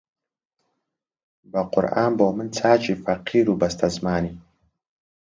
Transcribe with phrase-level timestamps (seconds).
[1.51, 4.33] بە قورئان بۆ من چاکی فەقیر و بەستەزمانی